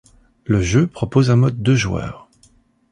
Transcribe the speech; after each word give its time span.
Le 0.45 0.63
jeu 0.63 0.87
propose 0.87 1.29
un 1.29 1.35
mode 1.35 1.61
deux 1.61 1.75
joueurs. 1.75 2.27